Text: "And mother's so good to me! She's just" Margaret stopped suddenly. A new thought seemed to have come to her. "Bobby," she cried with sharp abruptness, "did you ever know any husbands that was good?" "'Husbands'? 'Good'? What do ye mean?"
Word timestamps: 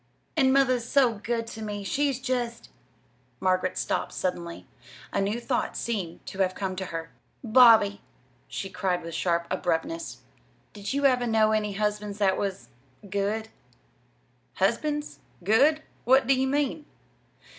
"And 0.35 0.51
mother's 0.51 0.89
so 0.89 1.13
good 1.19 1.45
to 1.45 1.61
me! 1.61 1.83
She's 1.83 2.19
just" 2.19 2.69
Margaret 3.39 3.77
stopped 3.77 4.13
suddenly. 4.13 4.65
A 5.13 5.21
new 5.21 5.39
thought 5.39 5.77
seemed 5.77 6.25
to 6.25 6.39
have 6.39 6.55
come 6.55 6.75
to 6.77 6.85
her. 6.85 7.11
"Bobby," 7.43 8.01
she 8.47 8.67
cried 8.67 9.03
with 9.03 9.13
sharp 9.13 9.45
abruptness, 9.51 10.21
"did 10.73 10.91
you 10.91 11.05
ever 11.05 11.27
know 11.27 11.51
any 11.51 11.73
husbands 11.73 12.17
that 12.17 12.35
was 12.39 12.69
good?" 13.11 13.49
"'Husbands'? 14.55 15.19
'Good'? 15.43 15.83
What 16.03 16.25
do 16.25 16.33
ye 16.33 16.47
mean?" 16.47 16.85